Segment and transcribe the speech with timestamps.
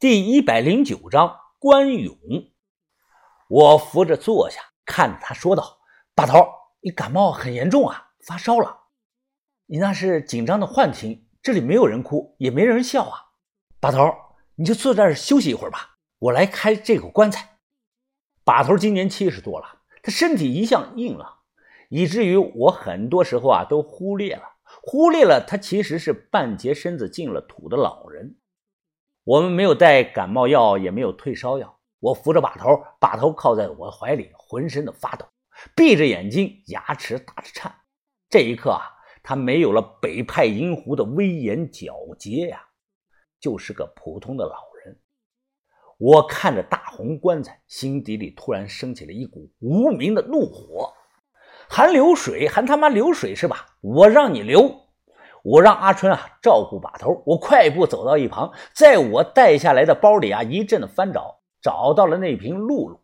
[0.00, 2.16] 第一百零九章关勇。
[3.48, 5.80] 我扶着坐下，看着他说道
[6.14, 6.46] ：“把头，
[6.78, 8.82] 你感冒很严重啊，发烧了。
[9.66, 13.18] 你那是紧张的幻听，这里没有人哭，也没人笑啊。
[13.80, 14.14] 把头，
[14.54, 17.58] 你就坐这儿休息一会儿吧，我来开这口棺材。”
[18.46, 21.38] 把头今年七十多了，他身体一向硬朗，
[21.88, 24.44] 以至于我很多时候啊都忽略了，
[24.80, 28.36] 忽略了他其实是半截身子进了土的老人。
[29.28, 31.78] 我们没有带感冒药，也没有退烧药。
[32.00, 35.26] 我扶着把头，把头靠在我怀里，浑身的发抖，
[35.76, 37.70] 闭着眼睛，牙齿打着颤。
[38.30, 38.88] 这一刻啊，
[39.22, 42.58] 他没有了北派银狐的威严皎洁呀，
[43.38, 44.98] 就是个普通的老人。
[45.98, 50.90] 我看着大红棺材，心底里突然升起了一股无名的怒火：
[51.68, 53.76] 还流水，还他妈流水是吧？
[53.82, 54.87] 我让你流！
[55.50, 63.00] 我让阿春啊照顾把头，我快步走到一旁，在我带下来的包里啊一阵的翻找，找到了那瓶露露，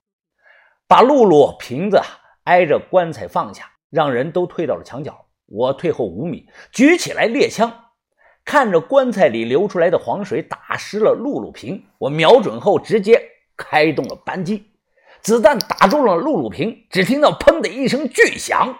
[0.86, 2.02] 把露露瓶子
[2.42, 5.24] 挨着棺材放下，让人都退到了墙角。
[5.46, 7.72] 我退后五米，举起来猎枪，
[8.44, 13.22] 看着棺材里流出来的黄水打湿了露露瓶，我瞄准后直接
[13.56, 14.66] 开动了扳机，
[15.22, 18.76] 子弹打中了露露瓶，只听到砰的一声巨响。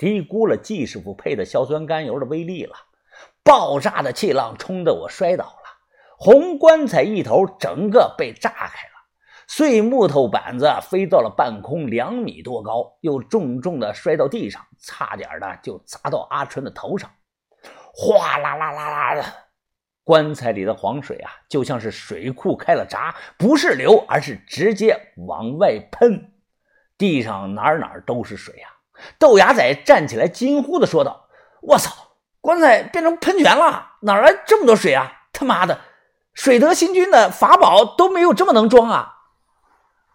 [0.00, 2.74] 低估了季师傅配的硝酸甘油的威力了，
[3.44, 5.62] 爆炸的气浪冲得我摔倒了，
[6.16, 8.94] 红棺材一头整个被炸开了，
[9.46, 17.10] 碎木头板子飞到了半空两米多高，又重重的摔到地上，差点的就砸到阿春的头上，
[17.92, 19.22] 哗啦啦啦啦的，
[20.02, 26.32] 棺材里的黄水啊，就像是水库开了闸，不是流，而是直接往外喷，
[26.96, 28.79] 地上哪哪都是水啊！
[29.18, 31.28] 豆芽仔站起来，惊呼的说道
[31.62, 31.92] ：“我操，
[32.40, 35.12] 棺材变成喷泉了，哪来这么多水啊？
[35.32, 35.80] 他妈的，
[36.34, 39.16] 水德星君的法宝都没有这么能装啊！”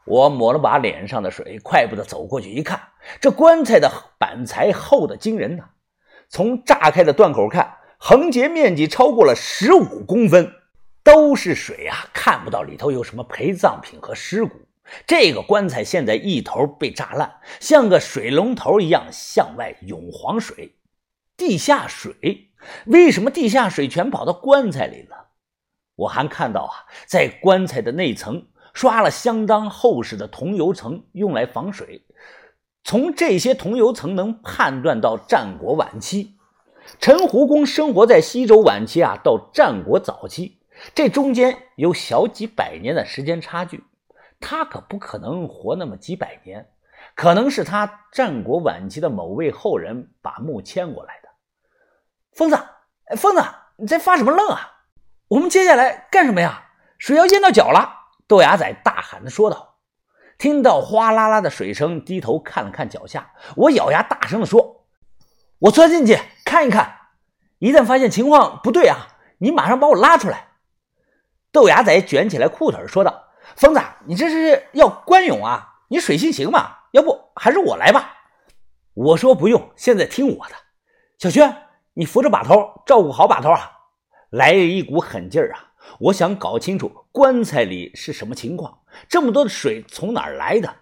[0.05, 2.79] 我抹了把脸上的水，快步的走过去一看，
[3.19, 5.63] 这棺材的板材厚的惊人呐！
[6.29, 10.51] 从炸开的断口看，横截面积超过了十五公分，
[11.03, 14.64] 都是水啊，看不到里头有什么陪葬品和尸骨。
[15.07, 20.75] 这个棺材现在一头被炸烂，像个水龙头一样向外涌黄水。
[21.37, 22.49] 地下水？
[22.85, 25.27] 为什么地下水全跑到棺材里了？
[25.95, 32.05] 我还看到啊，在棺材的内层刷了相当厚实的桐油层，用来防水。
[32.83, 36.35] 从这些桐油层能判断到战国晚期，
[36.99, 40.59] 陈胡公生活在西周晚期啊，到战国早期，
[40.93, 43.83] 这中间有小几百年的时间差距。
[44.47, 46.69] 他可不可能活那么几百年，
[47.15, 51.29] 可能是他战国晚期的某位后人把墓迁过来的。
[52.31, 52.59] 疯子，
[53.17, 53.43] 疯子，
[53.77, 54.83] 你在发什么愣啊？
[55.29, 56.63] 我们接下来干什么呀？
[56.99, 57.89] 水要淹到脚了！
[58.27, 59.77] 豆芽仔大喊的说道。
[60.37, 64.85] 听到哗啦啦的水声，低头看了看脚下，我咬牙大声的说
[65.57, 66.97] ：“我钻进去看一看，
[67.57, 69.07] 一旦发现情况不对啊，
[69.39, 70.49] 你马上把我拉出来。”
[71.51, 73.23] 豆芽仔卷起来裤腿说道。
[73.55, 75.75] 疯子，你这是要关勇啊？
[75.87, 76.77] 你水性行吗？
[76.91, 78.13] 要不还是我来吧。
[78.93, 80.55] 我说不用，现在听我的。
[81.17, 81.55] 小轩，
[81.93, 83.71] 你扶着把头，照顾好把头啊！
[84.29, 85.71] 来了一股狠劲儿啊！
[85.99, 90.75] 我想搞清楚棺材里是什么情况，这么多的水从哪儿来的？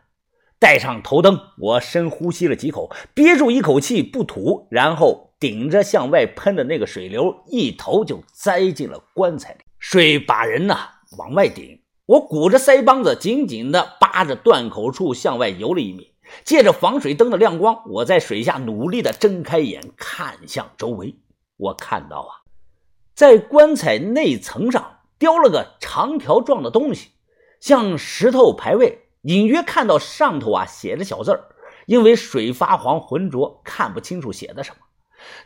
[0.57, 9.59] 带上头灯，我深呼吸了几口，憋住一口气不吐，然后顶着向外喷的那个水流，一头就栽进了棺材里。
[9.77, 11.82] 水把人呐往外顶。
[12.05, 16.13] 我鼓着腮帮子，紧紧地扒着断口处向外游了一米。
[16.43, 21.15] 借着防水灯的亮光，我在水下努力地睁开眼，看向周围。
[21.57, 22.43] 我看到啊，
[23.13, 27.11] 在棺材内层上雕了个长条状的东西，
[27.59, 28.99] 像石头牌位。
[29.21, 31.55] 隐约看到上头啊写着小字儿，
[31.85, 34.77] 因为水发黄浑浊，看不清楚写的什么。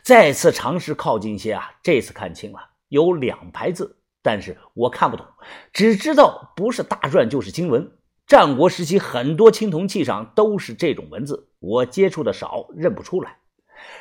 [0.02, 2.58] 再次尝试靠近些啊，这次看清了，
[2.88, 3.97] 有两排字。
[4.22, 5.26] 但是我看不懂，
[5.72, 7.92] 只知道不是大篆就是经文。
[8.26, 13.38] 战国时期很多青铜器上都是这种文字，我接触的少，认不出来。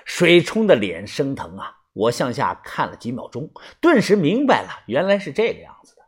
[0.03, 1.77] 水冲的脸生疼啊！
[1.93, 3.49] 我向下看了几秒钟，
[3.79, 6.01] 顿时明白了，原来是这个样子的。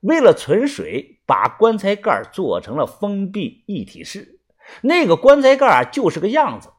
[0.00, 4.40] 为了存水，把棺材盖做成了封闭一体式。
[4.82, 6.70] 那个棺材盖啊，就是个样子。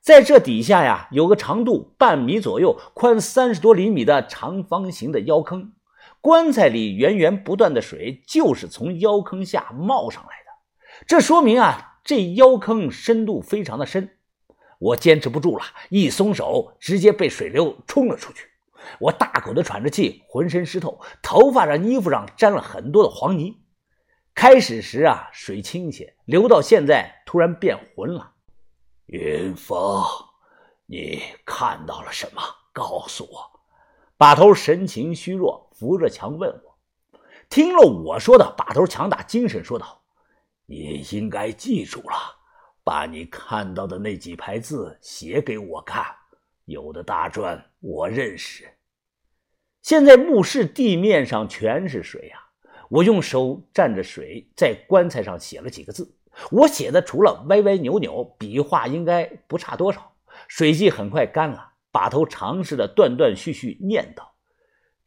[0.00, 5.72] 在这底下呀，有个长度半米左右、宽三十多厘米的长方形的腰坑。
[6.24, 14.16] 棺材里源源不断的水就是从腰坑下冒上来的，这说明啊，这腰坑深度非常的深。
[14.78, 18.48] 我坚持不住了，一松手，直接被水流冲了出去。
[19.00, 23.58] 我大口的喘着气，浑身湿透，头发上、衣服上沾了很多的黄泥。
[24.34, 28.32] 开始时啊，水清些，流到现在突然变浑了。
[29.04, 30.02] 云峰，
[30.86, 32.40] 你看到了什么？
[32.72, 33.53] 告诉我。
[34.24, 36.78] 把头神情虚弱，扶着墙问我。
[37.50, 40.00] 听了我说的，把头强打精神说道
[40.64, 42.16] ：“你应该记住了，
[42.82, 46.06] 把你看到的那几排字写给我看。
[46.64, 48.66] 有的大篆我认识。
[49.82, 52.38] 现在墓室地面上全是水呀，
[52.88, 56.16] 我用手蘸着水在棺材上写了几个字。
[56.50, 60.14] 我写的除了歪歪扭扭，笔画应该不差多少。
[60.48, 64.28] 水迹很快干了。”把头尝试的断断续续念叨：“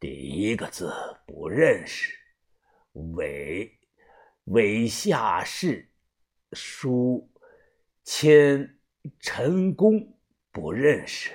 [0.00, 0.90] 第一个字
[1.26, 2.14] 不认识，
[2.94, 3.78] 韦
[4.44, 5.92] 韦下士，
[6.52, 7.30] 书
[8.04, 8.78] 谦
[9.20, 10.18] 陈公
[10.50, 11.30] 不认识，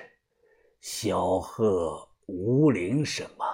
[0.80, 3.46] 萧贺无陵什么？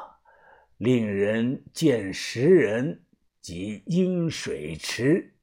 [0.78, 3.04] 令人见识人
[3.42, 5.34] 及阴水池，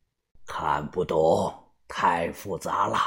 [0.43, 1.53] 看不懂，
[1.87, 2.97] 太复杂了。”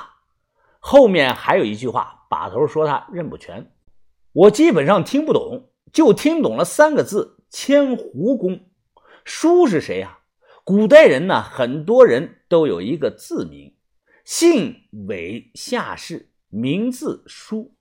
[0.79, 2.20] 后面还有一句话。
[2.31, 3.73] 把头说他认不全，
[4.33, 8.61] 我基本上听不懂，就听懂了三个字：千湖公。
[9.25, 10.21] 叔是谁呀？
[10.63, 13.75] 古代人呢，很多人都有一个字名，
[14.25, 14.77] 姓
[15.09, 17.75] 韦下氏，名字叔。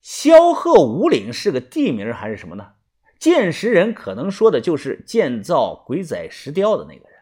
[0.00, 2.72] 萧贺五岭是个地名还是什么呢？
[3.20, 7.20] 建石人可能说的就是建造鬼仔石雕的那个人。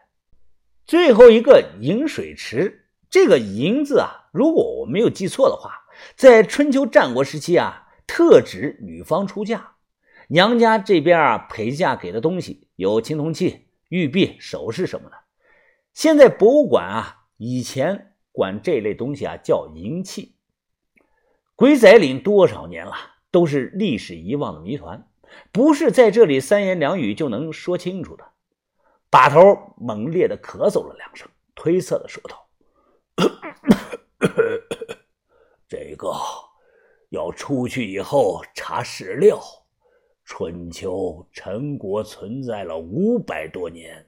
[0.83, 5.83] 最后一个饮水池，这个银字啊，如果我没有记错的话。
[6.15, 9.75] 在春秋战国时期啊，特指女方出嫁，
[10.27, 15.17] 娘家这边啊陪嫁给的东西有青铜器、玉璧、首饰什么的。
[15.93, 20.35] 现在博物馆啊，以前管这类东西啊叫银器。
[21.55, 22.93] 鬼仔岭多少年了，
[23.31, 25.07] 都是历史遗忘的谜团，
[25.51, 28.23] 不是在这里三言两语就能说清楚的。
[29.09, 32.47] 把头猛烈的咳嗽了两声，推测的说道。
[35.67, 36.13] 这个
[37.09, 39.39] 要出去以后查史料。
[40.23, 44.05] 春秋陈国存在了五百多年，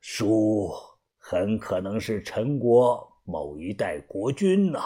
[0.00, 0.72] 叔
[1.18, 4.80] 很可能是陈国某一代国君呐。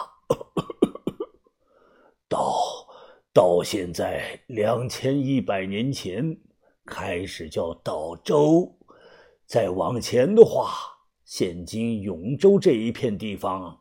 [2.29, 2.53] 到
[3.33, 6.39] 到现在两千一百年前
[6.85, 8.77] 开始叫道周，
[9.47, 10.71] 再往前的话，
[11.25, 13.80] 现今永州这一片地方。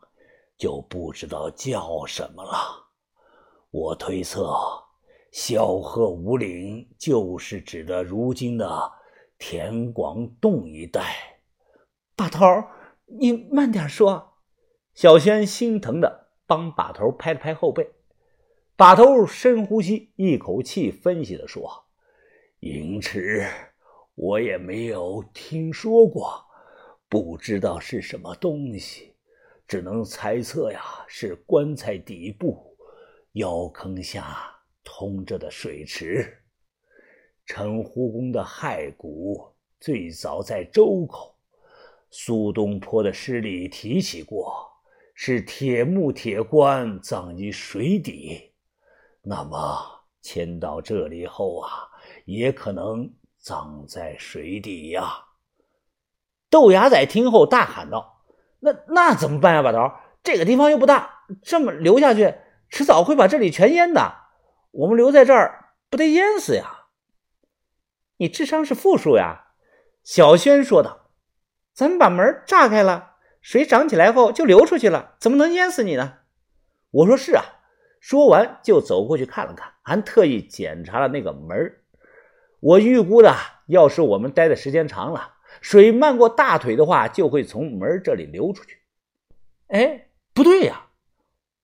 [0.61, 2.91] 就不知道叫什么了。
[3.71, 4.55] 我推测，
[5.33, 8.93] 萧贺五岭就是指的如今的
[9.39, 11.41] 田广洞一带。
[12.15, 12.45] 把头，
[13.07, 14.35] 你慢点说。
[14.93, 17.93] 小轩心疼的帮把头拍了拍后背。
[18.77, 21.87] 把头深呼吸，一口气分析的说
[22.61, 23.47] ：“银池，
[24.15, 26.45] 我也没有听说过，
[27.09, 29.10] 不知道是什么东西。”
[29.71, 32.77] 只能猜测呀，是棺材底部
[33.35, 34.53] 窑坑下
[34.83, 36.43] 通着的水池。
[37.47, 41.37] 陈胡公的骸骨最早在周口，
[42.11, 44.69] 苏东坡的诗里提起过，
[45.15, 48.51] 是铁木铁棺葬于水底。
[49.23, 51.71] 那么迁到这里后啊，
[52.25, 53.09] 也可能
[53.39, 55.27] 葬在水底呀。
[56.49, 58.17] 豆芽仔听后大喊道。
[58.61, 59.93] 那那怎么办呀，把头？
[60.23, 62.35] 这个地方又不大，这么留下去，
[62.69, 64.15] 迟早会把这里全淹的。
[64.71, 66.85] 我们留在这儿，不得淹死呀？
[68.19, 69.47] 你智商是负数呀？
[70.05, 71.09] 小轩说道。
[71.73, 76.19] 咱们把门炸开了，水涨起来后就流出去了，怎么能淹死你呢？
[76.91, 77.45] 我说是啊。
[78.01, 81.77] 说完就走过去看了看，还特意检查了那个门。
[82.61, 83.35] 我预估的，
[83.67, 85.35] 要是我们待的时间长了。
[85.61, 88.79] 水漫过大腿的话，就会从门这里流出去。
[89.69, 90.87] 哎，不对呀！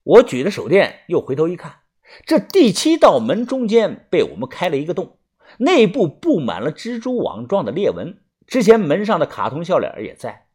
[0.05, 1.81] 我举着手电，又回头一看，
[2.25, 5.19] 这第七道门中间被我们开了一个洞，
[5.59, 8.19] 内部布满了蜘蛛网状的裂纹。
[8.47, 10.47] 之前门上的卡通笑脸也在。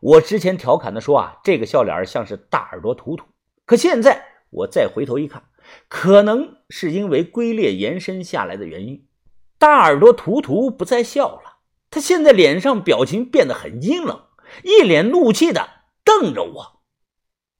[0.00, 3.24] 我之前调侃的说啊，这个笑脸像是大耳朵图图。
[3.64, 5.44] 可现在我再回头一看，
[5.88, 9.06] 可能是因为龟裂延伸下来的原因，
[9.58, 11.47] 大耳朵图图不再笑了。
[11.90, 14.24] 他现在脸上表情变得很阴冷，
[14.62, 15.68] 一脸怒气的
[16.04, 16.77] 瞪着我。